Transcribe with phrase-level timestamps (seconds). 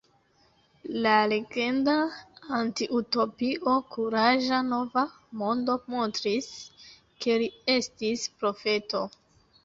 [1.05, 1.93] La legenda
[2.59, 5.03] antiutopio Kuraĝa Nova
[5.41, 6.47] Mondo montris,
[7.27, 9.03] ke li estis profeto.